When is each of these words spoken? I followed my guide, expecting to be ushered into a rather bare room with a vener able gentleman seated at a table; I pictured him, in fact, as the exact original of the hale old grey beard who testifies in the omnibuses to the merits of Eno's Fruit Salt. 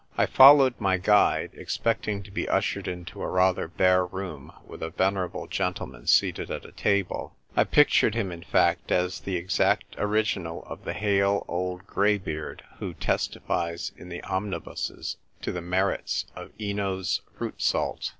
I 0.17 0.25
followed 0.25 0.73
my 0.79 0.97
guide, 0.97 1.51
expecting 1.53 2.23
to 2.23 2.31
be 2.31 2.49
ushered 2.49 2.87
into 2.87 3.21
a 3.21 3.29
rather 3.29 3.67
bare 3.67 4.03
room 4.03 4.51
with 4.65 4.81
a 4.81 4.89
vener 4.89 5.27
able 5.29 5.45
gentleman 5.45 6.07
seated 6.07 6.49
at 6.49 6.65
a 6.65 6.71
table; 6.71 7.35
I 7.55 7.65
pictured 7.65 8.15
him, 8.15 8.31
in 8.31 8.41
fact, 8.41 8.91
as 8.91 9.19
the 9.19 9.35
exact 9.35 9.93
original 9.99 10.63
of 10.63 10.85
the 10.85 10.93
hale 10.93 11.45
old 11.47 11.85
grey 11.85 12.17
beard 12.17 12.63
who 12.79 12.95
testifies 12.95 13.91
in 13.95 14.09
the 14.09 14.23
omnibuses 14.23 15.17
to 15.43 15.51
the 15.51 15.61
merits 15.61 16.25
of 16.35 16.51
Eno's 16.59 17.21
Fruit 17.37 17.61
Salt. 17.61 18.09